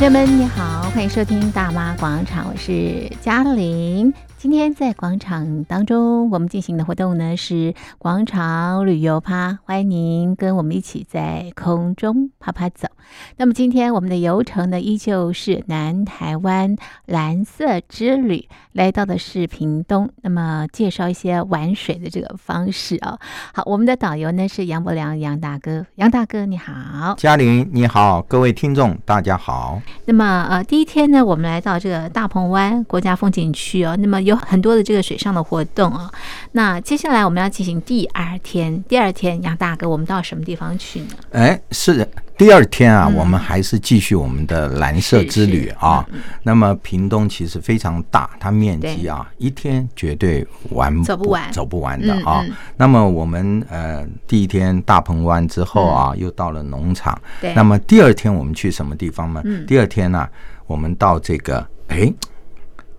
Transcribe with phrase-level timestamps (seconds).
[0.00, 4.10] 朋友们，你好，欢迎收听《大妈广场》，我是嘉玲。
[4.40, 12.88] 今天在广场当中，我们进行的活动呢是广场旅游趴，欢迎您跟我们一起在空中趴趴走。
[13.36, 16.74] 那么今天我们的游程呢，依旧是南台湾
[17.04, 20.08] 蓝色之旅，来到的是屏东。
[20.22, 23.18] 那么介绍一些玩水的这个方式哦。
[23.52, 29.82] 好，我们的导游呢是杨伯良杨大哥，杨大哥你好，嘉玲你好，各位听众大家好。
[30.06, 36.10] 那么呃，第一天呢，我们来到这个大鹏湾国家风景区哦，那么有很多的这个水上的活动啊。
[36.52, 41.08] 那接下来我们要进行第二天，第二天杨大哥，我们到什么地方去呢？
[41.32, 42.08] 哎，是的。
[42.36, 46.02] 第二天啊，我们还是继续我们的蓝色之旅啊。
[46.42, 52.42] 那么屏东其实非常大，它面积啊，一天绝对玩走不完，走不完的啊。
[52.78, 57.20] 那么我们呃第一天大鹏湾之后啊，又到了农场。
[57.54, 59.42] 那么第二天我们去什么地方呢？
[59.68, 60.26] 第二天呢，
[60.66, 62.10] 我们到这个哎，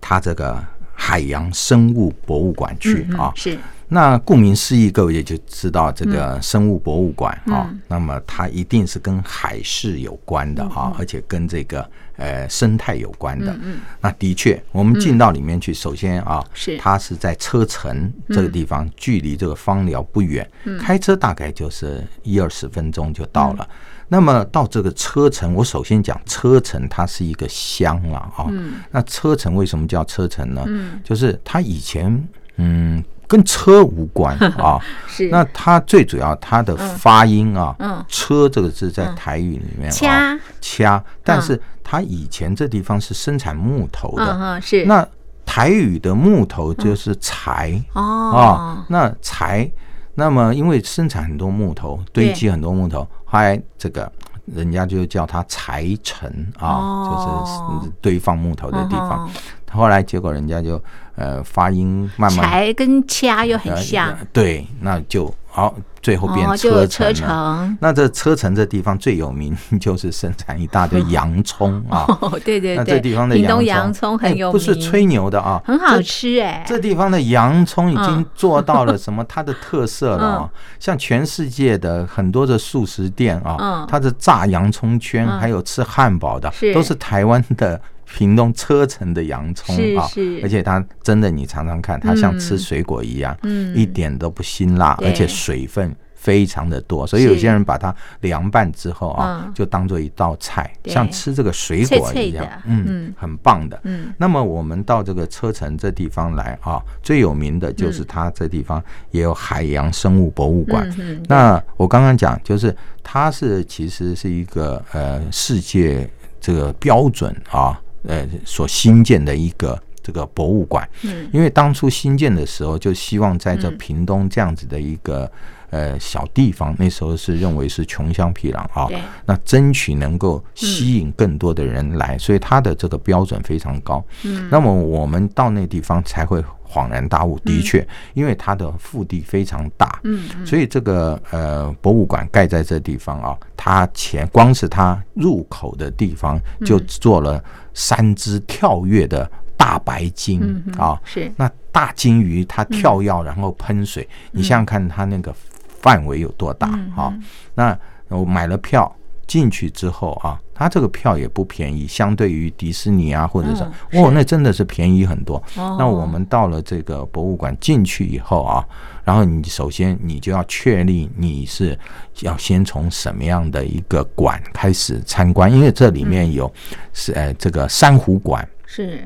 [0.00, 0.64] 它这个
[1.04, 3.32] 海洋生物博物馆去啊。
[3.34, 3.58] 是。
[3.88, 11.86] 那顾名思义，各位也就知道这个生物博物馆啊，那么它一定是跟海事有关的啊，而且跟这个
[12.16, 13.54] 呃生态有关的。
[14.00, 16.78] 那的确，我们进到里面去，首先啊，是。
[16.78, 20.48] 它是在车城这个地方，距离这个芳寮不远，
[20.80, 23.68] 开车大概就是一二十分钟就到了。
[24.12, 28.44] 那么到这个车臣，我首先讲车臣，它是一个乡了啊。
[28.90, 30.62] 那车臣为什么叫车臣呢？
[31.02, 33.02] 就是它以前嗯。
[33.28, 35.30] 跟车无关 啊，是。
[35.30, 40.38] 那它最主要它的发音啊，嗯，车这个字在台语里面掐。
[40.60, 44.84] 掐，但是它以前这地方是生产木头的，是。
[44.84, 45.08] 那
[45.46, 48.02] 台语的木头就是柴哦。
[48.36, 49.70] 啊，那柴，
[50.14, 54.12] 那么因为生产很多木头，堆积很多木头，后来这个
[54.44, 59.26] 人家就叫他柴城啊，就是堆放木头的地方。
[59.70, 60.78] 后来结果人家就
[61.14, 67.78] 呃发音慢慢柴跟掐又很像，呃，对，那就好，最后变车城，哦，车城。
[67.78, 76.64] 那这车城这地方最有名 就是生产一大堆洋葱啊， 哦，对对对，那这地方的洋葱，洋葱很有名，不是吹牛的啊，很好吃哎。
[76.66, 79.22] 这地方的洋葱已经做到了什么？
[79.28, 87.78] 它的特色了啊， 像全世界的很多的速食店啊，它的炸洋葱圈，还有吃汉堡的，都是台湾的。
[88.14, 90.06] 屏东车城的洋葱啊，
[90.42, 103.80] 而且它真的，你尝尝看，它像吃水果一样，嗯，一点都不辛辣，而且水分非常的多，所以有些人把它凉拌之后啊，就当做一道菜，像吃这个水果一样，嗯，很棒的。
[103.84, 110.86] 嗯，那么我们到这个车城这地方来啊，最有名的就是它这地方也有海洋生物博物馆。
[111.28, 116.08] 那我刚刚讲，就是它是其实是一个呃世界
[116.40, 117.80] 这个标准啊。
[118.04, 125.30] 呃，所新建的一个这个博物馆，嗯，因为当初新建的时候，就希望在这屏东这样子的一个
[125.70, 128.88] 呃小地方，那时候是认为是穷乡僻壤啊，
[129.26, 134.04] 那争取能够吸引更多的人来，所以它的这个标准非常高。
[134.24, 147.42] 嗯，那么我们到那地方才会恍然大悟，的确，因为它的腹地非常大，嗯，所以这个呃博物馆盖在这地方啊，它前光是它入口的地方就做了。
[147.74, 149.26] 三只跳跃的
[149.56, 151.32] 大白鲸啊，是。
[151.38, 155.34] 那大鲸鱼它跳跃然后喷水，你想想看它那个
[155.80, 157.10] 范围有多大啊？
[157.54, 157.74] 那
[158.08, 158.94] 我买了票
[159.26, 163.62] 进去之后啊，它这个票也不便宜，相对于迪士尼啊或者是
[163.98, 165.42] 哦，那真的是便宜很多。
[165.56, 168.64] 那我们到了这个博物馆进去以后啊，
[169.04, 171.78] 然后你首先你就要确立你是
[172.20, 176.52] 要先从什么样的一个馆开始参观，因为这里面有
[176.92, 178.48] 是呃这个珊瑚馆。
[178.64, 179.04] 是。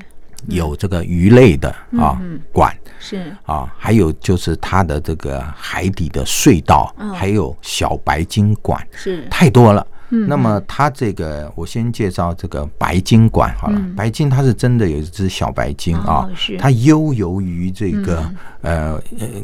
[0.49, 2.21] 有这个鱼类的啊
[2.53, 3.34] 馆是。
[3.45, 9.27] 啊，还有就是它的这个海底的隧道，还有小白鲸馆是。
[9.28, 9.84] 太多了。
[10.08, 13.80] 那么它这个，我先介绍这个白金馆好了。
[13.97, 18.24] 白金它是真的有一只小白金啊，它悠游于这个
[18.62, 19.00] 呃，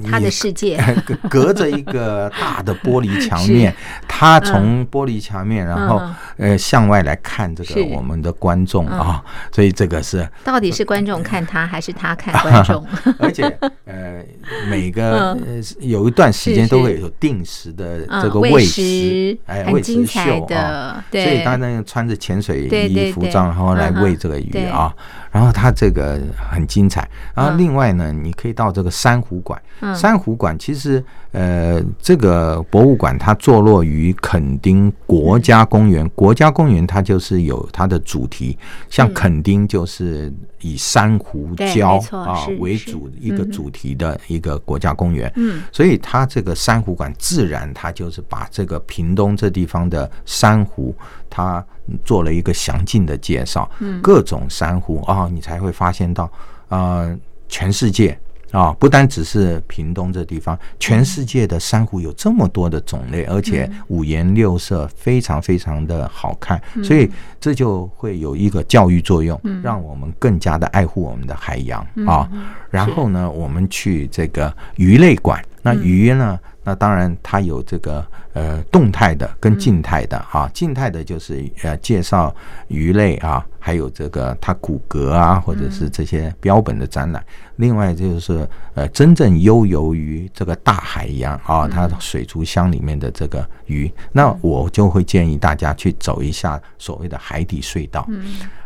[0.09, 0.83] 它的世界，
[1.29, 3.75] 隔着一个大的玻璃墙面，
[4.09, 6.01] 它从玻璃墙面然后
[6.37, 9.23] 呃向外来看这个我们的观众啊，
[9.53, 12.85] 所以这个是到底是观众看他还是他看观众？
[13.19, 13.43] 而且
[13.85, 14.23] 呃
[14.69, 15.39] 每个呃
[15.81, 20.47] 有一段时间都会有定时的这个喂食，哎，喂食秀。
[20.55, 24.95] 的，对，所以他那个穿着潜水衣服装，然后来喂这个鱼啊。
[25.33, 27.09] 然后它这个很精彩。
[27.35, 29.59] 然后另外呢，你可以到这个珊瑚馆。
[29.97, 36.07] 珊瑚馆其实呃，这个博物馆它坐落于垦丁国家公园。
[36.11, 38.59] 国家公园它就是有它的主题，
[38.91, 45.33] 像垦丁就是以珊瑚礁啊为主一个主题的一个国家公园。
[45.37, 50.09] 嗯，所以它这个珊瑚馆自然它就是把这个屏东这地方的
[50.43, 50.93] 珊瑚。
[51.35, 51.65] 他
[52.05, 53.71] 做了一个详尽的介绍，
[54.03, 56.31] 各种珊瑚啊，你才会发现到，
[56.69, 57.17] 呃，
[57.49, 58.19] 全世界
[58.51, 67.11] 啊，不单只是屏东这地方，全世界的珊瑚有这么多的种类，而且五颜六色，非常非常的好看，所以
[67.41, 72.29] 这就会有一个教育作用，让我们更加的爱护我们的海洋啊。
[72.69, 76.39] 然后呢，我们去这个鱼类馆，那鱼呢？
[76.65, 82.33] 那当然，它有这个呃动态的跟静态的啊，静态的就是呃介绍
[82.69, 87.25] 鱼类啊，还有这个它骨骼啊，或者是这些标本的展览。
[87.57, 98.09] 另外就是呃真正悠游于这个大海洋啊，它水族箱里面的这个鱼，那我就会建议大家去走一下所谓的海底隧道。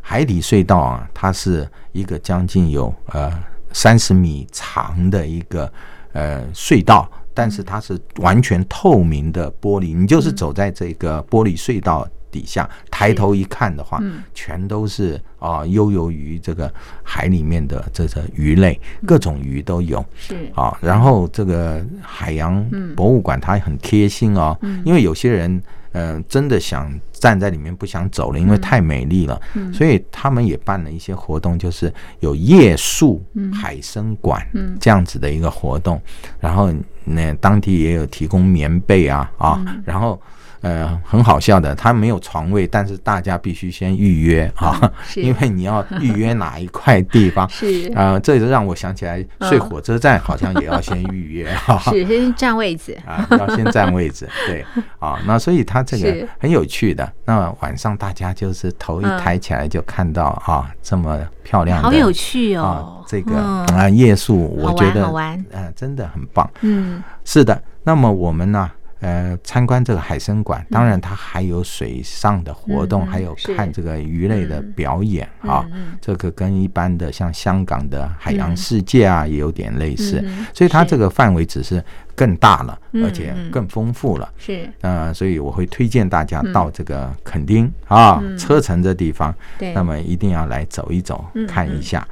[0.02, 3.32] 海底隧道啊，它是一个将近有呃
[3.72, 5.72] 三十米长的一个
[6.16, 7.08] 呃隧道。
[7.38, 14.02] 但是它是完全透明的玻璃，你就是走在这个玻璃隧道底下，抬头一看的话，
[14.34, 20.04] 全都是啊悠游于这个海里面的这个鱼类，各种鱼都有。
[20.16, 20.34] 是。
[20.54, 22.64] 啊，然后这个海洋
[22.94, 25.62] 博物馆它很贴心哦，因为有些人。
[25.98, 31.90] 嗯、呃，真的想站在里面不想走了，因为太美丽了，嗯、所以他们也办了一些活动，就是
[32.20, 34.46] 有夜宿海参馆
[34.78, 35.98] 这样子的一个活动，
[36.38, 36.70] 然后
[37.02, 40.20] 那当地也有提供棉被啊啊，然后。
[40.60, 47.92] 呃，很好笑的，他没有床位，但是大家必须先预约啊，因为你要预约哪一块地方 是。
[47.94, 52.96] 啊，这就让我想起来睡火车站好像也要先预约哈， 是先占位置。
[53.06, 54.64] 啊，要先占位置，对
[54.98, 65.06] 啊，那所以他这个很有趣的，那晚上大家就是头一抬起来就看到啊这么漂亮的，好有趣哦，这个啊夜宿，我觉得
[65.52, 68.70] 嗯真的很棒，嗯，是的，那么我们呢？
[69.06, 75.64] 呃，参观这个海参馆，当然它还有水上的活动，还有看这个鱼类的表演啊。
[76.00, 80.20] 这个跟一般的像香港的海洋世界啊，也有点类似。
[80.52, 81.80] 所以它这个范围只是
[82.16, 84.28] 更大了，而且更丰富了。
[84.38, 89.32] 是，呃，所以我会推荐大家到这个垦丁啊，车城这地方，
[89.72, 92.04] 那么一定要来走一走，看一下。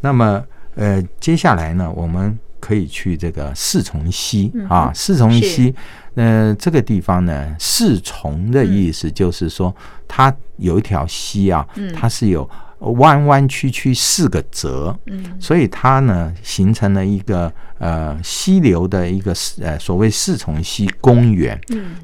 [0.00, 0.40] 那么
[0.76, 5.72] 呃，接下来呢，我们可以去这个四重溪啊，四重溪。
[6.16, 9.72] 呃，这个地方呢，四重的意思就是说，
[10.08, 11.64] 它有一条溪啊，
[11.94, 12.48] 它是有
[12.80, 14.98] 弯弯曲曲四个折，
[15.38, 21.56] 所以它呢形成了一个呃溪流的一个呃所谓四重溪公园。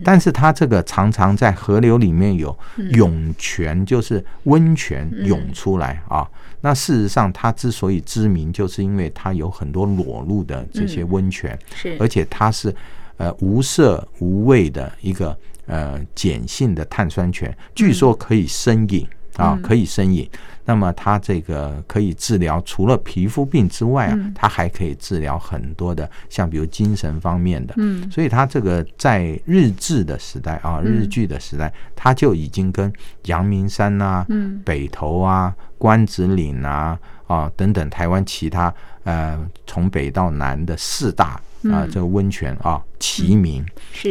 [0.04, 2.56] 但是它这个常常在河流里面有
[2.92, 6.28] 涌泉，就是温泉涌出来啊。
[6.62, 11.94] 那事实上，它之所以知名，就是因为它有很多裸露的这些温泉，是。
[12.00, 12.74] 而且它是。
[13.18, 15.36] 呃，无色无味的一个
[15.66, 19.06] 呃碱性的碳酸泉，据说可以生饮
[19.36, 20.28] 啊，可以生饮。
[20.64, 27.74] 那么它这个可以治疗除了皮肤病之外啊，它还可以治疗很多的，像比如精神方面的。
[27.78, 32.92] 嗯，所以它这个在日治的时代啊，日剧的时代，它就已经跟
[33.24, 34.24] 阳明山啊、
[34.64, 36.96] 北投啊、关子岭啊
[37.26, 38.72] 啊等等台湾其他
[39.02, 39.36] 呃
[39.66, 41.40] 从北到南的四大。
[41.70, 43.64] 啊，这个温泉啊，齐名，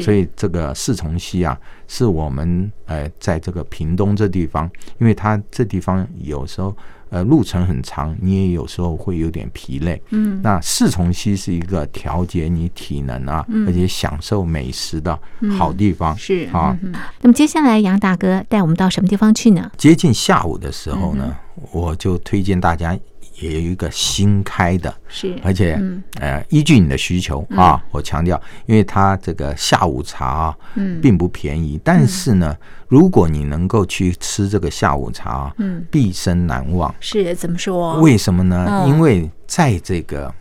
[0.04, 6.76] 所以这个四重溪啊，是我们呃，在这个屏东这地方，因为它这地方有时候
[7.10, 10.02] 呃路程很长，你也有时候会有点疲累。
[10.12, 15.20] 嗯，那四重溪是一个调节你体能啊，而且享受美食的
[15.58, 16.16] 好地方。
[16.18, 16.78] 是啊，
[17.22, 19.72] 那么接下来杨大哥带我们到什么地方去呢？
[19.78, 21.36] 接近下午的时候呢，
[21.72, 22.98] 我就推荐大家。
[23.42, 25.82] 也有一个新开的，是，而且
[26.20, 32.56] 呃，依据你的需求啊，我强调，因为它这个下午茶啊，嗯，并不便宜，但是呢，
[32.88, 36.94] 如果你能够去吃这个下午茶，嗯，毕生难忘。
[37.00, 38.00] 是怎么说？
[38.00, 38.86] 为什么呢？
[38.88, 40.34] 因为在这个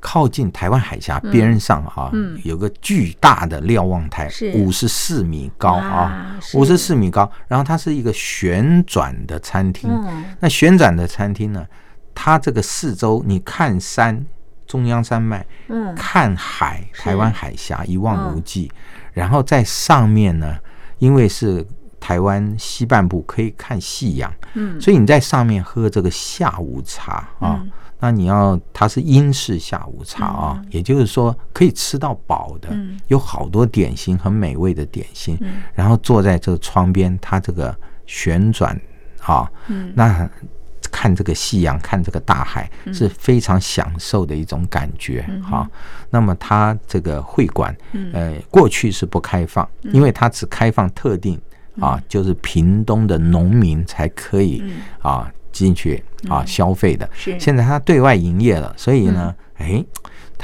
[0.00, 2.10] 靠近台湾海峡边上啊，
[2.44, 9.90] 有个巨大的瞭望台，五十四米高啊，五十四米高，然后它是一个旋转的餐厅，
[10.40, 11.66] 那旋转的餐厅呢？
[12.14, 14.24] 它这个四周，你看山，
[14.66, 18.70] 中央山脉，嗯，看海，台湾海峡一望无际，
[19.12, 20.56] 然后在上面呢，
[20.98, 21.66] 因为是
[22.00, 37.76] 台湾西半部可以看夕阳，嗯，所以你在上面喝这个下午茶啊，嗯、那你要它是英式下午茶啊，嗯、也就是说可以吃到饱的，嗯、有好多点心，很美味的点心，嗯、然后坐在这个窗边，它这个
[38.06, 38.80] 旋转
[39.20, 40.28] 啊，嗯，那。
[41.02, 45.26] 看这个夕阳，看这个大海，是非常享受的一种感觉。
[45.42, 45.68] 哈，
[46.10, 47.76] 那么它这个会馆，
[48.12, 51.36] 呃，过去是不开放，因为它只开放特定
[51.80, 54.62] 啊，就是屏东的农民才可以
[55.00, 57.10] 啊进去啊消费的。
[57.36, 59.84] 现在它对外营业了，所以呢，哎。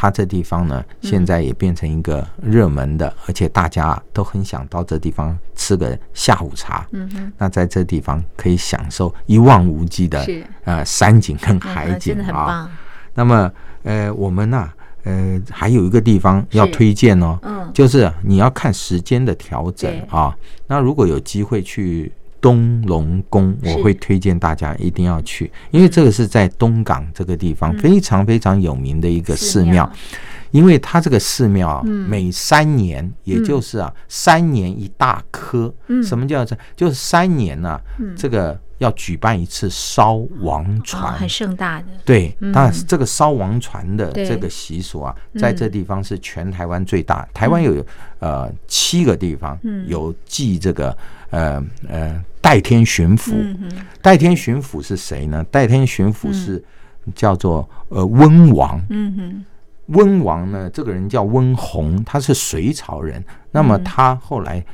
[0.00, 6.86] 它这地方呢，现在也变成一个热门的，而且大家都很想到这地方吃个下午茶。
[6.92, 10.24] 嗯哼，那在这地方可以享受一望无际的
[10.62, 12.70] 呃山景跟海景啊。
[13.12, 13.50] 那么
[13.82, 14.70] 呃，我们呢，
[15.02, 20.32] 呃，还有一个地方要推荐哦，嗯，就是你要看时间的调整啊。
[20.68, 22.12] 那如果有机会去。
[22.40, 29.90] 东龙宫，我会推荐大家一定要去，因为这个是在东港这个地方非常非常有名的一个寺庙，
[30.50, 36.56] 因为它这个寺庙每三年，也就是啊三年一大科，什么叫这？
[36.76, 37.80] 就是三年呢，
[38.16, 41.86] 这个要举办一次烧王船，很盛大的。
[42.04, 47.28] 对，但是这个烧王船的这个习俗啊，在这地方是全台湾最大。
[47.34, 47.84] 台湾有
[48.18, 50.96] 呃七个地方有祭这个。
[51.30, 53.34] 呃呃，代天巡抚，
[54.00, 55.44] 代天巡抚是谁呢？
[55.50, 56.64] 代天巡抚是
[57.14, 58.80] 叫做呃温王。
[58.88, 59.44] 嗯哼，
[59.88, 63.22] 温王呢，这个人叫温弘，他是隋朝人。
[63.50, 64.64] 那么他后来，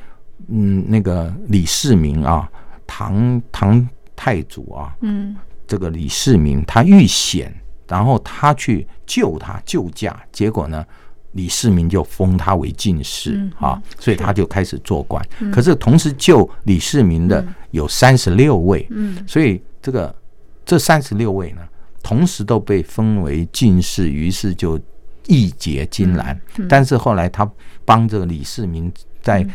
[0.47, 2.49] 嗯，那个李世民啊，
[2.87, 5.35] 唐唐太祖啊，嗯，
[5.67, 7.53] 这个李世民他遇险，
[7.87, 10.85] 然后他去救他救驾，结果呢？
[11.31, 15.21] 李世民就封他为进士啊，所以他就开始做官。
[15.51, 20.15] 可是同时救李世民的有三十六位，嗯所以这个
[20.63, 21.61] 这三十六位呢，
[22.01, 24.79] 同时都被封为进士，于是就
[25.27, 26.39] 义结金兰。
[26.69, 27.45] 但是后来他
[27.83, 28.89] 帮着李世民
[29.21, 29.45] 在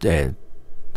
[0.00, 0.32] 呃。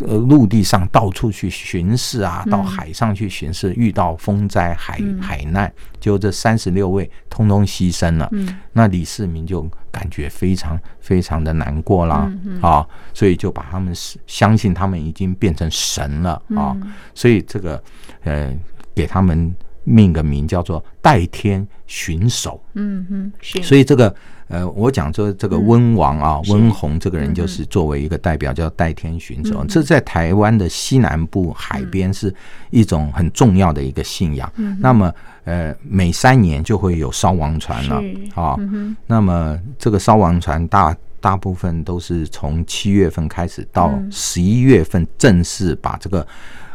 [0.07, 8.29] 呃，陆地上到处去巡视啊，到海上去巡视，遇到风灾海海难，就这三十六位通通牺牲了。
[8.71, 13.93] 那李世民就感觉非常非常的难过啦，啊，所以就把他们
[14.25, 16.75] 相信他们已经变成神了啊，
[17.13, 17.81] 所以这个
[18.23, 18.57] 呃，
[18.95, 19.53] 给他们
[19.83, 22.63] 命个名叫做代天巡守。
[22.73, 24.15] 嗯嗯，是，所以这个。
[24.49, 29.63] 呃，我讲说这个温王啊，温弘这个人就是作为一个代表，叫代天巡守。
[29.65, 32.33] 这在台湾的西南部海边是
[32.71, 34.51] 一种很重要的一个信仰。
[34.79, 35.13] 那么，
[35.43, 38.03] 呃，每三年就会有烧王船了
[38.33, 38.57] 啊。
[39.05, 46.25] 那么，这个烧王船大大部分都是从七月份开始到十一月份，正式把这个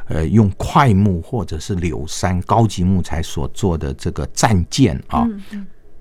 [0.06, 5.26] 呃用快木或者是柳杉高级木材所做的这个战舰啊。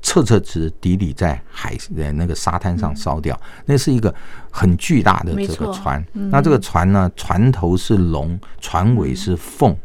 [0.03, 0.39] 彻彻
[0.79, 4.13] 底底在海的那个沙滩上烧掉，那是一个
[4.51, 6.05] 很巨大的这个船。
[6.13, 9.75] 那这个船呢，船头是龙，船尾是凤，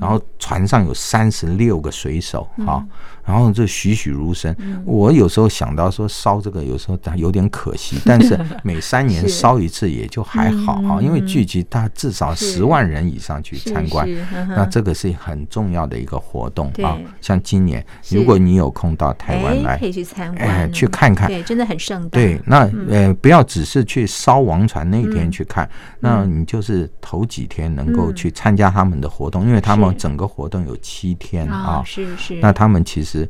[0.00, 2.86] 然后船上有三十六个水手啊。
[3.26, 4.54] 然后这栩栩如生，
[4.84, 14.06] 我有时候想到说烧这个，有时候有点可惜， 但是每三年烧一次也就还好啊，因为聚集大至少十万人以上去参观，
[14.50, 16.98] 那这个是很重要的一个活动啊。
[17.22, 22.18] 像今年，如果你有空到台湾来，可以去参观，哎，去看看，对，真的很盛大。
[22.18, 25.68] 对，那呃，不要只是去烧王船那天去看，
[25.98, 33.28] 那你就是头几天能够去参加他们的活动，因为他们整个活动有七天啊，是是，那他们其实。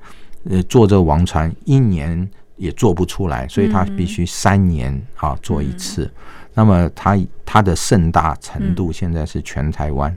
[0.50, 6.12] 呃，做这王船一年也做不出来，所以他必须三年啊做一次。
[6.52, 10.14] 那么他他的盛大程度，现在是全台湾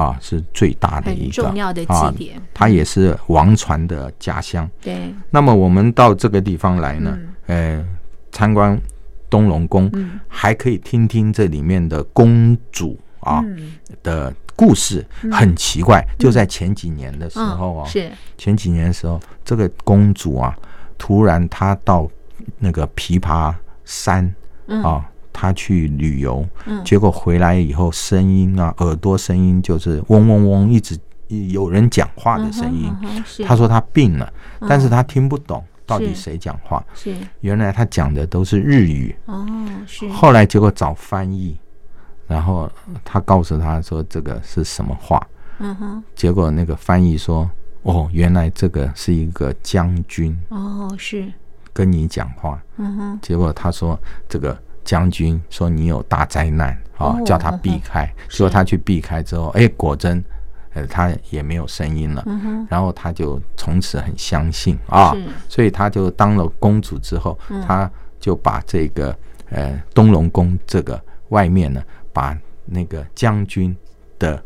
[0.00, 2.42] 啊是最大的一个重要的祭典。
[2.54, 4.68] 它也是王传的家乡。
[4.80, 5.14] 对。
[5.30, 7.84] 那么我们到这个地方来呢，呃，
[8.32, 8.80] 参观
[9.28, 9.90] 东龙宫，
[10.28, 13.44] 还可以听听这里面的公主啊
[14.02, 14.32] 的。
[14.56, 15.02] 故事
[15.32, 20.54] 很奇怪，就在前几年的时候啊，是前几年的时候，这个公主啊，
[20.98, 22.06] 突然她到
[22.58, 23.54] 那个琵琶
[23.86, 24.22] 山
[24.84, 25.02] 啊，
[25.32, 26.46] 她去旅游，
[26.84, 30.98] 结果回来以后，声音啊，耳朵声音就是嗡嗡嗡，一直
[31.50, 32.92] 有人讲话的声音。
[33.46, 34.32] 他说他病了，
[34.68, 36.84] 但是他听不懂到底谁讲话。
[36.94, 39.14] 是原来他讲的都是日语。
[39.26, 39.46] 哦，
[39.86, 41.58] 是后来结果找翻译。
[42.26, 42.70] 然后
[43.04, 45.20] 他告诉他说：“这个是什么话？”
[45.58, 46.04] 嗯哼。
[46.14, 47.50] 结果那个翻译说
[47.82, 51.32] ：“哦，原来这个是一个将军。”哦，是
[51.72, 52.62] 跟你讲话。
[52.76, 53.18] 嗯哼。
[53.20, 53.98] 结果他说
[54.30, 58.06] ：“这个将军说你有大灾难啊，叫他避开。
[58.28, 60.22] 结果他去避开之后，哎，果真，
[60.74, 62.24] 呃，他也没有声音了。
[62.68, 65.14] 然后他就从此很相信啊，
[65.48, 69.16] 所以他就当了公主之后，他就把这个
[69.50, 71.82] 呃东龙宫这个外面呢，
[72.12, 73.76] 把那个将军
[74.18, 74.42] 的。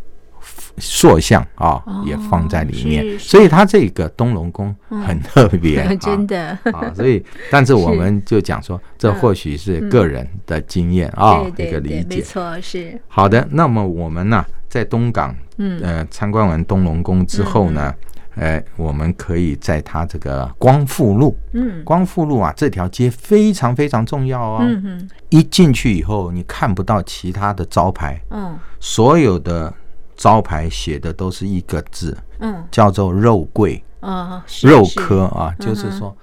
[0.79, 6.93] 塑像啊，也放在里面，所以它这个东龙宫很特别， 真的啊。
[6.95, 12.17] 所以，但是我们就讲说，这或许是个人的经验啊，一个理解。
[12.17, 13.47] 没错，是好的。
[13.51, 15.35] 那么我们呢，在东港，
[15.81, 17.95] 呃，参观完东龙宫之后呢，
[18.35, 24.59] 呃，我们可以在它这个光复路，嗯，光复路啊，这条街非常非常重要哦。
[24.63, 29.73] 嗯嗯，一进去以后，你看不到其他的招牌，嗯，所有的。
[30.17, 36.17] 招牌写的都是一个字，嗯，叫做肉桂，啊，肉科啊，就是说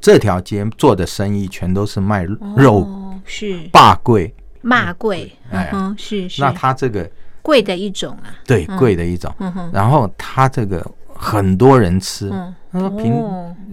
[0.00, 2.24] 这条街做的生意全都是卖
[2.56, 2.86] 肉，
[3.24, 3.68] 是。
[3.72, 6.42] 霸贵，骂贵，嗯，是是。
[6.42, 7.08] 那它这个
[7.42, 9.32] 贵的一种啊，对，贵的一种。
[9.72, 10.84] 然后它这个
[11.14, 12.30] 很多人吃，
[12.76, 13.24] 他说平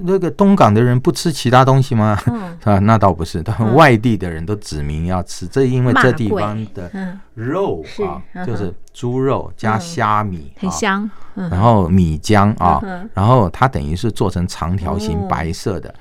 [0.05, 2.17] 那个东港的人不吃其他东西吗？
[2.63, 6.89] 啊，那倒不是，但外地的人都指明要吃，这因为这地方的
[7.33, 8.73] 肉啊，就是。
[8.93, 11.09] 猪肉加虾米，很香。
[11.33, 12.79] 然后米浆啊，
[13.15, 15.91] 然后它等于是做成长条形白色的。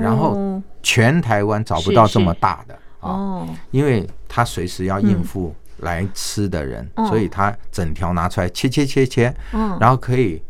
[0.00, 9.34] 然后全台湾找不到这么大的啊，因为它随时要应付来吃的人，所以它整条拿出来切切切切，
[9.80, 10.40] 然后可以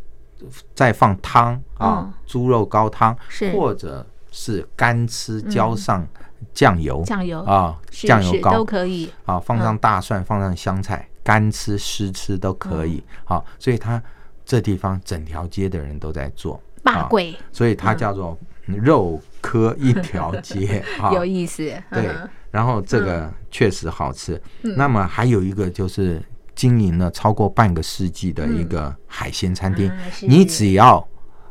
[0.74, 3.16] 再放汤啊，猪肉高汤，
[3.52, 6.06] 或者是干吃，浇上
[6.52, 7.40] 酱油，酱油。
[7.42, 8.52] 啊，酱油膏。
[8.52, 9.10] 都可以。
[9.24, 11.08] 啊，放上大蒜，放上香菜。
[11.22, 14.00] 干吃湿吃都可以，好，所以它
[14.44, 21.64] 这地方整条街的人都在做，霸贵，所以它叫做肉科一条街 啊，有意思。
[21.90, 22.14] 对，
[22.52, 24.40] 然后这个确实好吃。
[24.62, 26.22] 那么还有一个就是
[26.56, 31.06] 经营了超过半个世纪的一个海鲜餐厅，你只要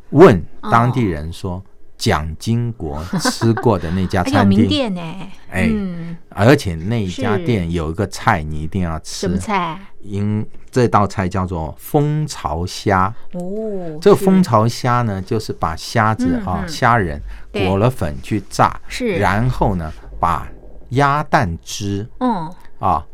[0.10, 1.64] 问当地人说。
[1.98, 5.02] 蒋经国吃过的那家 餐厅，店呢？
[5.50, 5.72] 哎，
[6.28, 9.80] 而且那家店有一个菜你一定要吃，什么菜？
[10.02, 13.06] 因这道菜叫做蜂巢虾。
[13.32, 17.20] 哦，这蜂巢虾呢，就是把虾子啊虾仁
[17.54, 19.90] 裹了粉去炸，是，然后呢
[20.20, 20.46] 把
[20.90, 22.54] 鸭蛋汁，嗯。
[22.78, 23.08] 啊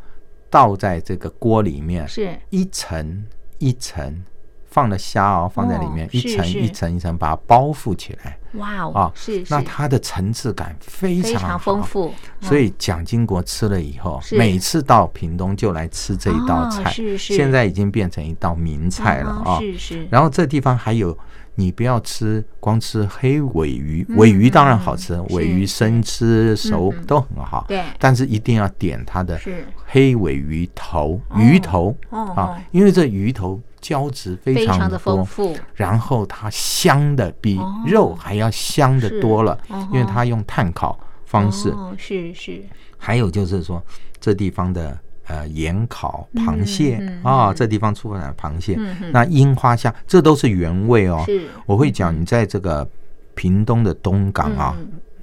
[0.51, 3.25] 倒在这个锅里面，是一层
[3.57, 4.23] 一层。
[4.71, 8.39] 放了虾哦，放在里面，一层一层一层把它包覆起来。
[8.53, 12.13] 哇哦，是，那它的层次感非常丰富。
[12.39, 16.89] 所以蒋经国吃了以后，每次到屏东就来吃这一道菜。
[16.89, 19.59] 是是，现在已经变成一道名菜了啊。
[19.59, 20.07] 是是。
[20.09, 21.17] 然后这地方还有，
[21.61, 27.65] 你不要吃光吃黑尾鱼，尾鱼当然好吃，尾鱼生吃熟都很好。
[27.67, 27.83] 对。
[27.99, 29.39] 但是一定要点它的
[29.85, 33.61] 黑尾鱼头，鱼头啊，因为这鱼头。
[33.81, 39.57] 胶质非常的丰富，然后它香的比肉还要香的多了，
[39.91, 41.73] 因为它用炭烤方式。
[41.97, 42.61] 是是。
[42.99, 43.83] 还有就是说，
[44.19, 44.95] 这地方的
[45.31, 48.77] 呃盐烤螃蟹啊，这地方出产的螃蟹，
[49.13, 51.25] 那樱花虾，这都是原味哦。
[51.65, 52.85] 我会讲，你在这个
[53.33, 54.75] 屏东的东港啊，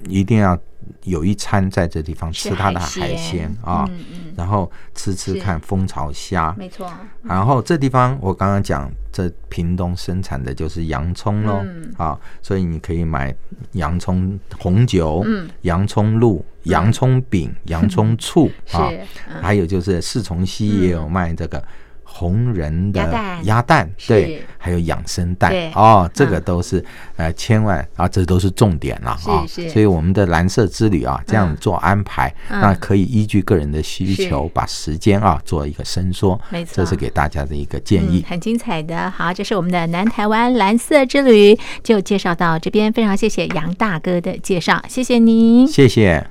[0.07, 0.57] 一定要。
[1.03, 3.49] 有一餐在这地方吃它的海鲜。
[3.63, 3.87] 啊，
[4.35, 6.91] 然后吃吃看蜂巢虾，没错。
[7.21, 11.63] 然后这地方我刚刚讲，这屏东生产的就是洋葱喽，
[11.97, 13.35] 啊，所以你可以买
[13.73, 15.25] 洋葱红酒、
[15.61, 18.89] 洋葱露、洋葱饼、洋葱醋啊，
[19.41, 21.63] 还有就是四重溪也有卖这个。
[22.11, 22.99] 红人的
[23.43, 26.83] 鸭蛋，对，还有养生蛋哦，这个都是
[27.15, 29.45] 呃，千万啊，这都是重点了啊。
[29.47, 36.39] 所以我们的蓝色之旅啊，这样做安排，那可以依据个人的需求，把时间啊做一个伸缩。
[36.49, 38.25] 没错，这是给大家的一个建议。
[38.27, 42.91] 很精彩的，好，这是我们的南台湾蓝色之旅，就介绍到这边。
[42.91, 46.25] 非常谢谢杨大哥的介绍，谢谢您，谢谢。